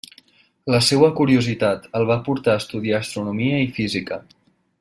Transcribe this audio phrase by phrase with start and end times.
[0.75, 4.23] La seua curiositat el va portar a estudiar astronomia i física.